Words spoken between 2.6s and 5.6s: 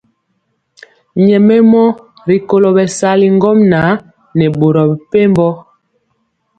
bɛsali ŋgomnaŋ nɛ boro mepempɔ.